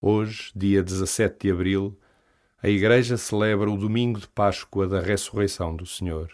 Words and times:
Hoje, 0.00 0.52
dia 0.54 0.80
17 0.80 1.38
de 1.40 1.50
abril, 1.50 1.98
a 2.62 2.68
Igreja 2.68 3.16
celebra 3.16 3.68
o 3.68 3.76
domingo 3.76 4.20
de 4.20 4.28
Páscoa 4.28 4.86
da 4.86 5.00
ressurreição 5.00 5.74
do 5.74 5.84
Senhor. 5.84 6.30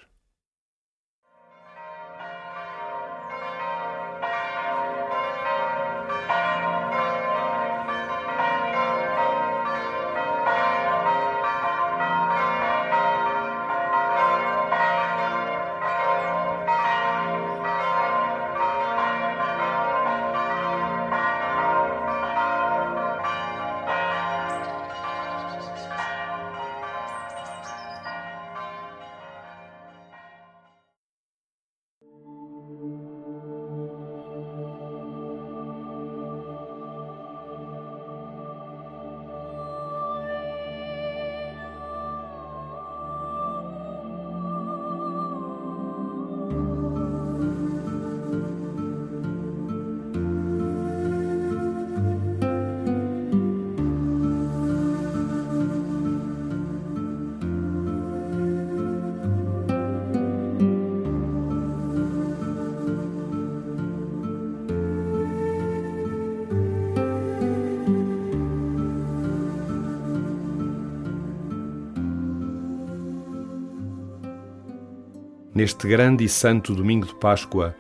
Neste 75.55 75.87
grande 75.87 76.25
e 76.25 76.29
santo 76.29 76.75
domingo 76.75 77.07
de 77.07 77.15
Páscoa, 77.15 77.77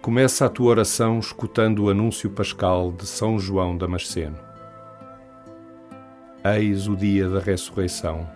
começa 0.00 0.46
a 0.46 0.48
tua 0.48 0.70
oração 0.70 1.18
escutando 1.18 1.84
o 1.84 1.90
anúncio 1.90 2.30
pascal 2.30 2.90
de 2.90 3.06
São 3.06 3.38
João 3.38 3.76
Damasceno. 3.76 4.38
Eis 6.42 6.88
o 6.88 6.96
dia 6.96 7.28
da 7.28 7.38
ressurreição. 7.38 8.26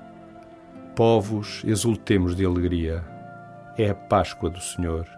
Povos, 0.94 1.62
exultemos 1.64 2.36
de 2.36 2.44
alegria. 2.44 3.02
É 3.78 3.88
a 3.88 3.94
Páscoa 3.94 4.50
do 4.50 4.60
Senhor. 4.60 5.08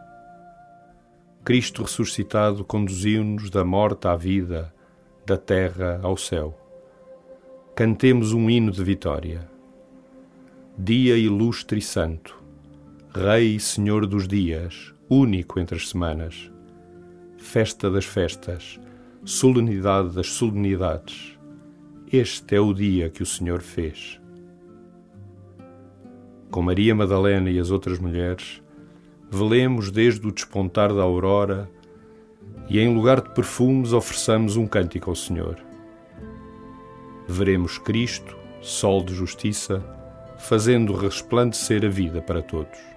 Cristo 1.43 1.83
ressuscitado 1.83 2.65
conduziu-nos 2.65 3.51
da 3.51 3.65
morte 3.65 4.07
à 4.07 4.15
vida, 4.15 4.73
da 5.27 5.37
terra 5.37 5.99
ao 6.01 6.17
céu. 6.17 6.57
Cantemos 7.75 8.33
um 8.33 8.49
hino 8.49 8.71
de 8.71 8.85
vitória. 8.85 9.51
Dia 10.79 11.17
ilustre 11.17 11.81
e 11.81 11.83
santo 11.83 12.45
Rei 13.19 13.56
e 13.56 13.61
Senhor 13.61 14.06
dos 14.06 14.28
dias, 14.28 14.92
único 15.09 15.59
entre 15.59 15.75
as 15.75 15.89
semanas, 15.89 16.53
festa 17.39 17.91
das 17.91 18.05
festas, 18.05 18.78
solenidade 19.25 20.14
das 20.14 20.33
solenidades. 20.33 21.39
Este 22.12 22.56
é 22.56 22.61
o 22.61 22.75
dia 22.75 23.08
que 23.08 23.23
o 23.23 23.27
Senhor 23.27 23.62
fez. 23.62 24.20
Com 26.50 26.61
Maria 26.61 26.95
Madalena 26.95 27.48
e 27.48 27.58
as 27.58 27.70
outras 27.70 27.98
mulheres, 27.98 28.63
velemos 29.30 29.91
desde 29.91 30.29
o 30.29 30.30
despontar 30.30 30.92
da 30.92 31.02
aurora 31.02 31.70
e, 32.68 32.79
em 32.79 32.95
lugar 32.95 33.23
de 33.23 33.30
perfumes, 33.30 33.95
ofereçamos 33.95 34.58
um 34.58 34.67
cântico 34.67 35.08
ao 35.08 35.17
Senhor. 35.17 35.57
Veremos 37.27 37.79
Cristo, 37.79 38.36
Sol 38.61 39.02
de 39.02 39.14
justiça, 39.14 39.83
fazendo 40.36 40.92
resplandecer 40.92 41.83
a 41.83 41.89
vida 41.89 42.20
para 42.20 42.42
todos. 42.42 42.95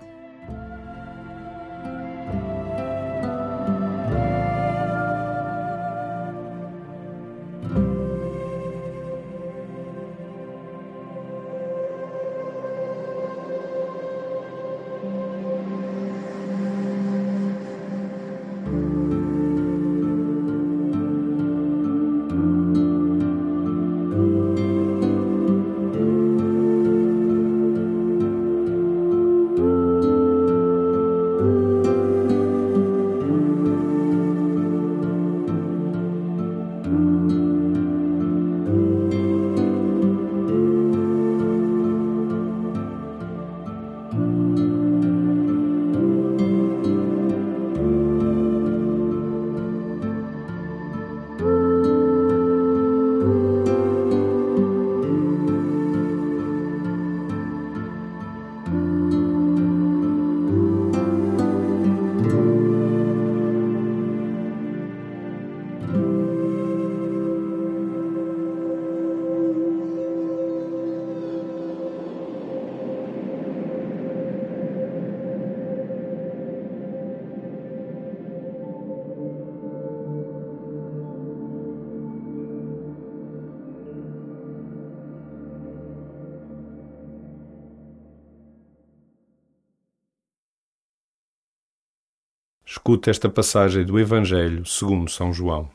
Escuta 92.72 93.09
esta 93.09 93.28
passagem 93.28 93.84
do 93.84 94.00
Evangelho 94.00 94.63
segundo 94.63 95.09
São 95.09 95.34
João. 95.34 95.68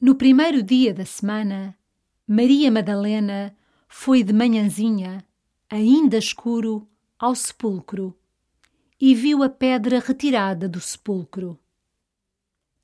No 0.00 0.16
primeiro 0.16 0.60
dia 0.60 0.92
da 0.92 1.04
semana, 1.04 1.72
Maria 2.26 2.68
Madalena 2.68 3.56
foi 3.86 4.24
de 4.24 4.32
manhãzinha, 4.32 5.24
ainda 5.70 6.18
escuro, 6.18 6.84
ao 7.16 7.32
sepulcro 7.32 8.12
e 9.00 9.14
viu 9.14 9.44
a 9.44 9.48
pedra 9.48 10.00
retirada 10.00 10.68
do 10.68 10.80
sepulcro. 10.80 11.56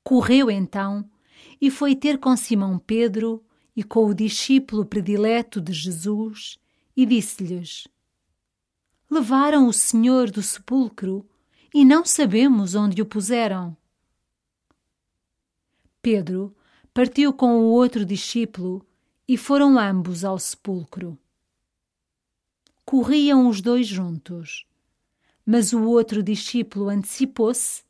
Correu 0.05 0.49
então 0.49 1.05
e 1.61 1.73
foi 1.73 1.97
ter 1.97 2.19
com 2.19 2.37
Simão 2.37 2.79
Pedro 2.79 3.43
e 3.75 3.83
com 3.83 4.07
o 4.07 4.15
discípulo 4.15 4.87
predileto 4.87 5.61
de 5.61 5.73
Jesus 5.73 6.61
e 6.97 7.05
disse-lhes: 7.05 7.89
Levaram 9.11 9.67
o 9.67 9.73
Senhor 9.73 10.31
do 10.31 10.41
sepulcro 10.41 11.29
e 11.75 11.85
não 11.85 12.05
sabemos 12.05 12.77
onde 12.77 13.03
o 13.03 13.07
puseram. 13.07 13.77
Pedro 16.01 16.55
partiu 16.95 17.33
com 17.33 17.57
o 17.59 17.73
outro 17.73 18.05
discípulo 18.05 18.87
e 19.27 19.37
foram 19.37 19.77
ambos 19.77 20.25
ao 20.25 20.39
sepulcro. 20.39 21.19
Corriam 22.85 23.49
os 23.49 23.61
dois 23.61 23.89
juntos, 23.89 24.65
mas 25.45 25.73
o 25.73 25.83
outro 25.83 26.23
discípulo 26.23 26.89
antecipou-se, 26.89 27.83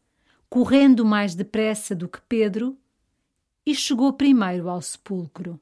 correndo 0.49 1.05
mais 1.05 1.35
depressa 1.35 1.95
do 1.95 2.09
que 2.09 2.23
Pedro, 2.23 2.79
e 3.67 3.75
chegou 3.75 4.15
primeiro 4.15 4.71
ao 4.71 4.81
sepulcro. 4.81 5.61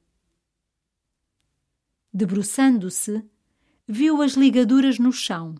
Debruçando-se, 2.12 3.24
viu 3.84 4.22
as 4.22 4.34
ligaduras 4.34 4.98
no 5.00 5.10
chão, 5.10 5.56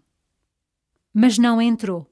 mas 1.12 1.38
não 1.38 1.61
entrou. 1.61 2.12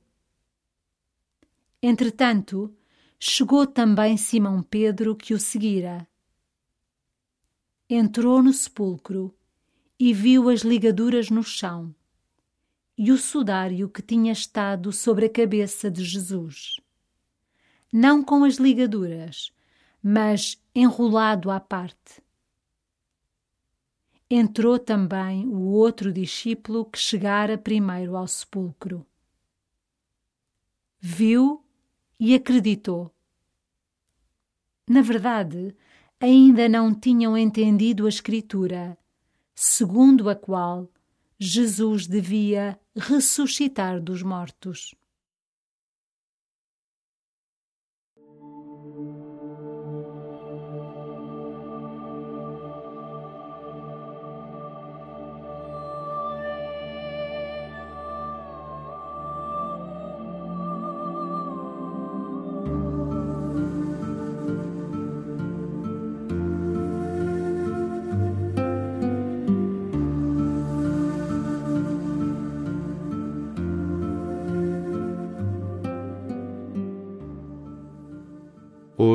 Entretanto, 1.83 2.75
chegou 3.19 3.67
também 3.67 4.17
Simão 4.17 4.63
Pedro 4.63 5.17
que 5.17 5.33
o 5.33 5.41
seguira. 5.41 6.07
entrou 7.89 8.43
no 8.43 8.53
sepulcro 8.53 9.35
e 9.99 10.15
viu 10.15 10.49
as 10.49 10.61
ligaduras 10.61 11.29
no 11.29 11.43
chão 11.43 11.95
e 12.97 13.11
o 13.11 13.17
sudário 13.17 13.89
que 13.89 14.03
tinha 14.03 14.31
estado 14.31 14.93
sobre 14.93 15.25
a 15.25 15.31
cabeça 15.31 15.91
de 15.91 16.05
Jesus. 16.05 16.77
Não 17.91 18.23
com 18.23 18.45
as 18.45 18.57
ligaduras, 18.57 19.51
mas 20.03 20.63
enrolado 20.75 21.51
à 21.51 21.59
parte. 21.59 22.23
Entrou 24.29 24.79
também 24.79 25.49
o 25.49 25.71
outro 25.71 26.13
discípulo 26.13 26.85
que 26.85 26.99
chegara 26.99 27.59
primeiro 27.59 28.17
ao 28.17 28.29
sepulcro. 28.29 29.05
Viu 31.01 31.65
e 32.21 32.35
acreditou. 32.35 33.11
Na 34.87 35.01
verdade, 35.01 35.75
ainda 36.21 36.69
não 36.69 36.95
tinham 36.95 37.37
entendido 37.39 38.05
a 38.05 38.09
Escritura, 38.11 38.99
segundo 39.55 40.29
a 40.29 40.37
qual 40.37 40.87
Jesus 41.39 42.07
devia 42.07 42.79
ressuscitar 42.95 43.99
dos 43.99 44.23
mortos. 44.23 44.95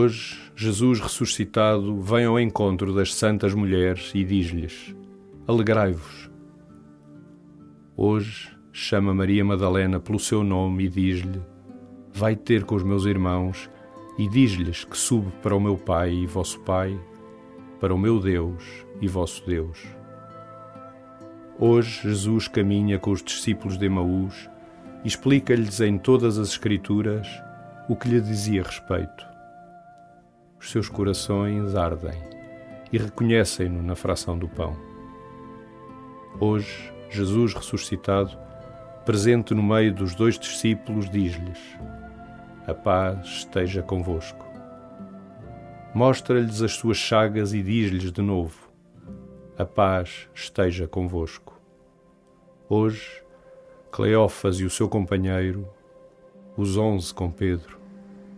Hoje, 0.05 0.39
Jesus 0.55 0.99
ressuscitado 0.99 1.99
vem 1.99 2.25
ao 2.25 2.39
encontro 2.39 2.93
das 2.93 3.11
santas 3.11 3.55
mulheres 3.55 4.11
e 4.13 4.23
diz-lhes: 4.23 4.95
Alegrai-vos. 5.47 6.29
Hoje, 7.97 8.55
chama 8.71 9.15
Maria 9.15 9.43
Madalena 9.43 9.99
pelo 9.99 10.19
seu 10.19 10.43
nome 10.43 10.85
e 10.85 10.89
diz-lhe: 10.89 11.41
Vai 12.13 12.35
ter 12.35 12.65
com 12.65 12.75
os 12.75 12.83
meus 12.83 13.05
irmãos 13.05 13.67
e 14.19 14.29
diz-lhes 14.29 14.85
que 14.85 14.95
subo 14.95 15.31
para 15.41 15.55
o 15.55 15.59
meu 15.59 15.75
Pai 15.75 16.13
e 16.13 16.27
vosso 16.27 16.59
Pai, 16.59 16.95
para 17.79 17.95
o 17.95 17.97
meu 17.97 18.19
Deus 18.19 18.63
e 19.01 19.07
vosso 19.07 19.43
Deus. 19.43 19.87
Hoje, 21.57 22.01
Jesus 22.03 22.47
caminha 22.47 22.99
com 22.99 23.09
os 23.09 23.23
discípulos 23.23 23.75
de 23.75 23.87
Emaús 23.87 24.47
e 25.03 25.07
explica-lhes 25.07 25.81
em 25.81 25.97
todas 25.97 26.37
as 26.37 26.49
Escrituras 26.49 27.27
o 27.89 27.95
que 27.95 28.07
lhe 28.07 28.21
dizia 28.21 28.61
respeito 28.61 29.34
os 30.65 30.71
seus 30.71 30.89
corações 30.89 31.75
ardem 31.75 32.19
e 32.91 32.97
reconhecem-no 32.97 33.83
na 33.83 33.95
fração 33.95 34.35
do 34.35 34.47
pão. 34.47 34.75
Hoje, 36.39 36.91
Jesus 37.07 37.53
ressuscitado, 37.53 38.35
presente 39.05 39.53
no 39.53 39.61
meio 39.61 39.93
dos 39.93 40.15
dois 40.15 40.39
discípulos, 40.39 41.07
diz-lhes: 41.07 41.59
A 42.65 42.73
paz 42.73 43.27
esteja 43.27 43.83
convosco. 43.83 44.43
Mostra-lhes 45.93 46.63
as 46.63 46.73
suas 46.73 46.97
chagas 46.97 47.53
e 47.53 47.61
diz-lhes 47.61 48.11
de 48.11 48.23
novo: 48.23 48.67
A 49.55 49.65
paz 49.65 50.27
esteja 50.33 50.87
convosco. 50.87 51.61
Hoje, 52.67 53.23
Cleófas 53.91 54.59
e 54.59 54.65
o 54.65 54.69
seu 54.71 54.89
companheiro, 54.89 55.69
os 56.57 56.75
onze 56.75 57.13
com 57.13 57.29
Pedro, 57.29 57.79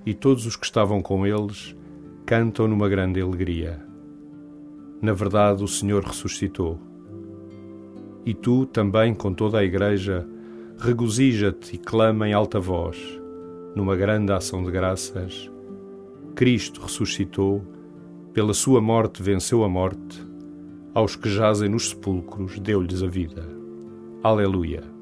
e 0.06 0.14
todos 0.14 0.46
os 0.46 0.58
que 0.58 0.66
estavam 0.66 1.02
com 1.02 1.26
eles, 1.26 1.77
cantam 2.28 2.68
numa 2.68 2.90
grande 2.90 3.22
alegria. 3.22 3.82
Na 5.02 5.14
verdade, 5.14 5.64
o 5.64 5.68
Senhor 5.68 6.04
ressuscitou. 6.04 6.78
E 8.26 8.34
tu 8.34 8.66
também, 8.66 9.16
com 9.16 9.34
toda 9.34 9.60
a 9.60 9.64
Igreja, 9.64 10.28
regozija-te 10.78 11.76
e 11.76 11.78
clama 11.78 12.28
em 12.28 12.34
alta 12.34 12.60
voz, 12.60 12.98
numa 13.74 13.96
grande 13.96 14.34
ação 14.34 14.62
de 14.62 14.70
graças. 14.70 15.50
Cristo 16.36 16.82
ressuscitou, 16.82 17.64
pela 18.34 18.54
sua 18.54 18.82
morte 18.82 19.24
venceu 19.24 19.64
a 19.64 19.70
morte, 19.70 20.22
aos 20.94 21.16
que 21.16 21.30
jazem 21.30 21.70
nos 21.70 21.92
sepulcros 21.92 22.60
deu-lhes 22.60 23.02
a 23.02 23.08
vida. 23.08 23.48
Aleluia. 24.22 24.97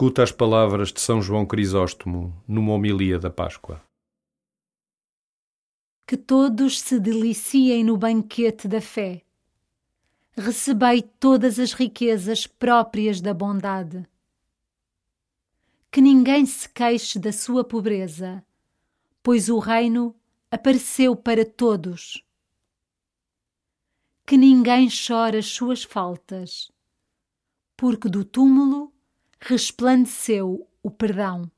Escuta 0.00 0.22
as 0.22 0.30
palavras 0.30 0.92
de 0.92 1.00
São 1.00 1.20
João 1.20 1.44
Crisóstomo 1.44 2.32
numa 2.46 2.72
homilia 2.72 3.18
da 3.18 3.30
Páscoa. 3.30 3.82
Que 6.06 6.16
todos 6.16 6.78
se 6.78 7.00
deliciem 7.00 7.82
no 7.82 7.96
banquete 7.96 8.68
da 8.68 8.80
fé. 8.80 9.22
Recebei 10.36 11.02
todas 11.02 11.58
as 11.58 11.72
riquezas 11.72 12.46
próprias 12.46 13.20
da 13.20 13.34
bondade. 13.34 14.08
Que 15.90 16.00
ninguém 16.00 16.46
se 16.46 16.68
queixe 16.68 17.18
da 17.18 17.32
sua 17.32 17.64
pobreza, 17.64 18.46
pois 19.20 19.48
o 19.48 19.58
reino 19.58 20.14
apareceu 20.48 21.16
para 21.16 21.44
todos. 21.44 22.24
Que 24.24 24.36
ninguém 24.36 24.88
chore 24.88 25.38
as 25.38 25.46
suas 25.46 25.82
faltas, 25.82 26.70
porque 27.76 28.08
do 28.08 28.24
túmulo 28.24 28.92
resplandeceu 29.40 30.68
o 30.82 30.90
perdão. 30.90 31.50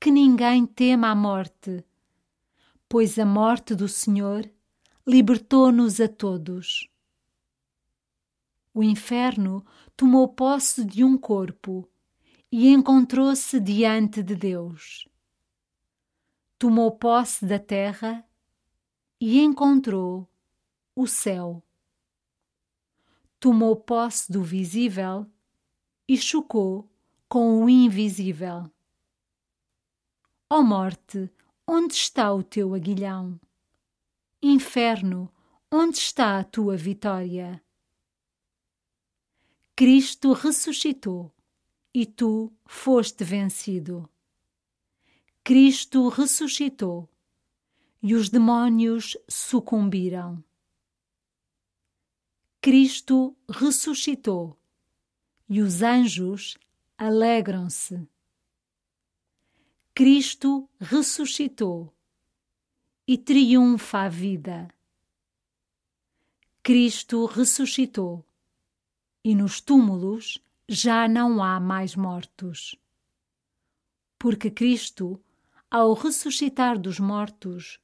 Que 0.00 0.10
ninguém 0.10 0.66
tema 0.66 1.10
a 1.10 1.14
morte, 1.14 1.84
pois 2.88 3.18
a 3.18 3.26
morte 3.26 3.74
do 3.74 3.86
Senhor 3.86 4.50
libertou-nos 5.06 6.00
a 6.00 6.08
todos. 6.08 6.88
O 8.72 8.82
inferno 8.82 9.64
tomou 9.96 10.28
posse 10.28 10.84
de 10.84 11.04
um 11.04 11.18
corpo 11.18 11.88
e 12.50 12.68
encontrou-se 12.68 13.60
diante 13.60 14.22
de 14.22 14.34
Deus. 14.34 15.08
Tomou 16.58 16.92
posse 16.92 17.44
da 17.44 17.58
terra 17.58 18.24
e 19.20 19.40
encontrou 19.40 20.28
o 20.94 21.06
céu. 21.06 21.62
Tomou 23.38 23.76
posse 23.76 24.30
do 24.30 24.42
visível 24.42 25.26
e 26.10 26.16
chocou 26.18 26.90
com 27.28 27.62
o 27.62 27.70
invisível. 27.70 28.68
Ó 30.50 30.58
oh 30.58 30.62
morte, 30.64 31.30
onde 31.64 31.94
está 31.94 32.34
o 32.34 32.42
teu 32.42 32.74
aguilhão? 32.74 33.40
Inferno, 34.42 35.32
onde 35.70 35.98
está 35.98 36.40
a 36.40 36.42
tua 36.42 36.76
vitória? 36.76 37.62
Cristo 39.76 40.32
ressuscitou 40.32 41.32
e 41.94 42.04
tu 42.04 42.52
foste 42.66 43.22
vencido. 43.22 44.10
Cristo 45.44 46.08
ressuscitou 46.08 47.08
e 48.02 48.16
os 48.16 48.28
demónios 48.28 49.16
sucumbiram. 49.28 50.42
Cristo 52.60 53.36
ressuscitou 53.48 54.59
e 55.50 55.60
os 55.60 55.82
anjos 55.82 56.56
alegram-se. 56.96 58.08
Cristo 59.92 60.70
ressuscitou 60.78 61.92
e 63.04 63.18
triunfa 63.18 64.02
a 64.02 64.08
vida. 64.08 64.68
Cristo 66.62 67.26
ressuscitou 67.26 68.24
e 69.24 69.34
nos 69.34 69.60
túmulos 69.60 70.38
já 70.68 71.08
não 71.08 71.42
há 71.42 71.58
mais 71.58 71.96
mortos. 71.96 72.76
Porque 74.16 74.52
Cristo, 74.52 75.20
ao 75.68 75.94
ressuscitar 75.94 76.78
dos 76.78 77.00
mortos, 77.00 77.80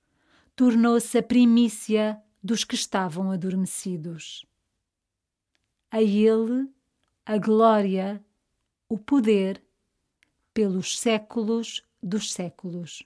tornou-se 0.54 1.18
a 1.18 1.22
primícia 1.22 2.22
dos 2.40 2.62
que 2.62 2.76
estavam 2.76 3.32
adormecidos. 3.32 4.46
A 5.90 6.00
Ele 6.00 6.75
a 7.28 7.38
glória, 7.38 8.24
o 8.88 8.96
poder, 8.96 9.60
pelos 10.54 10.96
séculos 10.96 11.84
dos 12.00 12.32
séculos. 12.32 13.02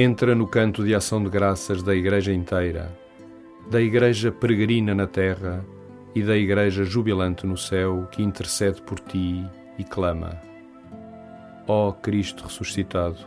Entra 0.00 0.32
no 0.32 0.46
canto 0.46 0.84
de 0.84 0.94
ação 0.94 1.20
de 1.20 1.28
graças 1.28 1.82
da 1.82 1.92
Igreja 1.92 2.32
inteira, 2.32 2.96
da 3.68 3.80
Igreja 3.80 4.30
peregrina 4.30 4.94
na 4.94 5.08
terra 5.08 5.66
e 6.14 6.22
da 6.22 6.36
Igreja 6.36 6.84
jubilante 6.84 7.44
no 7.44 7.56
céu 7.56 8.06
que 8.12 8.22
intercede 8.22 8.80
por 8.80 9.00
ti 9.00 9.44
e 9.76 9.82
clama: 9.82 10.40
Ó 11.66 11.90
Cristo 11.90 12.44
ressuscitado, 12.44 13.18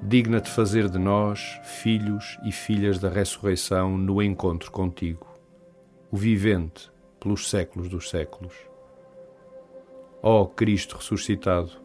digna-te 0.00 0.48
fazer 0.48 0.88
de 0.88 0.98
nós 0.98 1.60
filhos 1.64 2.38
e 2.44 2.52
filhas 2.52 3.00
da 3.00 3.08
ressurreição 3.08 3.98
no 3.98 4.22
encontro 4.22 4.70
contigo, 4.70 5.26
o 6.08 6.16
vivente 6.16 6.88
pelos 7.18 7.50
séculos 7.50 7.88
dos 7.88 8.10
séculos. 8.10 8.54
Ó 10.22 10.46
Cristo 10.46 10.98
ressuscitado, 10.98 11.83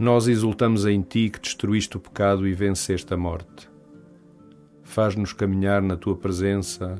nós 0.00 0.28
exultamos 0.28 0.86
em 0.86 1.02
ti 1.02 1.28
que 1.28 1.38
destruíste 1.38 1.98
o 1.98 2.00
pecado 2.00 2.48
e 2.48 2.54
venceste 2.54 3.12
a 3.12 3.18
morte. 3.18 3.68
Faz-nos 4.82 5.34
caminhar 5.34 5.82
na 5.82 5.94
tua 5.94 6.16
presença 6.16 6.96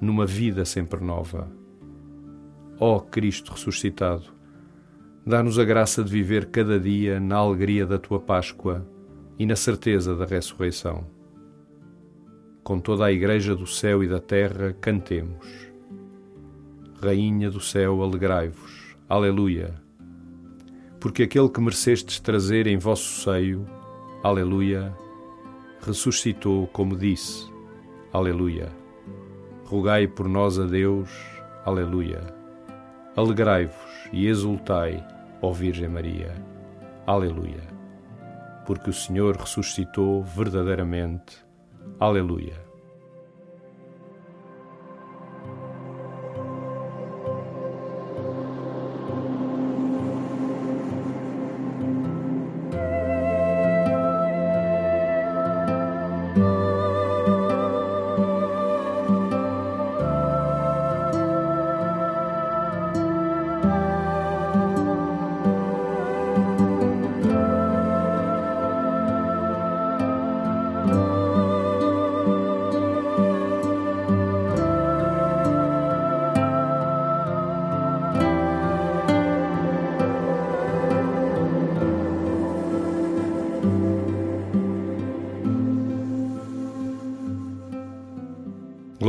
numa 0.00 0.26
vida 0.26 0.64
sempre 0.64 1.00
nova. 1.00 1.48
Ó 2.80 2.98
Cristo 2.98 3.52
ressuscitado, 3.52 4.24
dá-nos 5.24 5.56
a 5.56 5.64
graça 5.64 6.02
de 6.02 6.10
viver 6.10 6.46
cada 6.46 6.80
dia 6.80 7.20
na 7.20 7.36
alegria 7.36 7.86
da 7.86 7.96
tua 7.96 8.18
Páscoa 8.18 8.84
e 9.38 9.46
na 9.46 9.54
certeza 9.54 10.16
da 10.16 10.24
ressurreição. 10.24 11.06
Com 12.64 12.80
toda 12.80 13.04
a 13.04 13.12
Igreja 13.12 13.54
do 13.54 13.68
céu 13.68 14.02
e 14.02 14.08
da 14.08 14.18
terra, 14.18 14.76
cantemos. 14.80 15.46
Rainha 17.00 17.48
do 17.52 17.60
céu, 17.60 18.02
alegrai-vos. 18.02 18.96
Aleluia 19.08 19.81
porque 21.02 21.24
aquele 21.24 21.48
que 21.48 21.60
merecestes 21.60 22.20
trazer 22.20 22.68
em 22.68 22.78
vosso 22.78 23.24
seio, 23.24 23.66
aleluia, 24.22 24.96
ressuscitou 25.84 26.68
como 26.68 26.96
disse, 26.96 27.50
aleluia. 28.12 28.70
Rogai 29.64 30.06
por 30.06 30.28
nós 30.28 30.60
a 30.60 30.64
Deus, 30.64 31.10
aleluia. 31.64 32.22
Alegrai-vos 33.16 33.74
e 34.12 34.28
exultai, 34.28 35.04
ó 35.42 35.50
Virgem 35.52 35.88
Maria, 35.88 36.36
aleluia. 37.04 37.64
Porque 38.64 38.90
o 38.90 38.94
Senhor 38.94 39.34
ressuscitou 39.34 40.22
verdadeiramente, 40.22 41.44
aleluia. 41.98 42.71